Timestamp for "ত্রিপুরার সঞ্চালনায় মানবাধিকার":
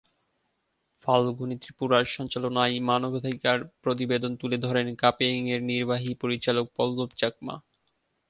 1.61-3.57